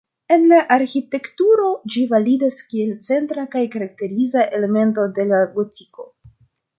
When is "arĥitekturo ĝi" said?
0.75-2.05